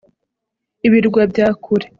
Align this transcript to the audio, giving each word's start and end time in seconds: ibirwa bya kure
ibirwa 0.87 1.21
bya 1.31 1.47
kure 1.63 1.85